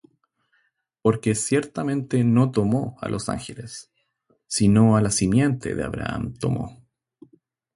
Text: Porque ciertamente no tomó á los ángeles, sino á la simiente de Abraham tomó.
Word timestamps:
Porque 1.03 1.31
ciertamente 1.47 2.17
no 2.23 2.45
tomó 2.57 2.97
á 3.03 3.07
los 3.07 3.25
ángeles, 3.29 3.91
sino 4.47 4.97
á 4.97 5.01
la 5.03 5.11
simiente 5.11 5.75
de 5.75 5.83
Abraham 5.83 6.33
tomó. 6.39 6.83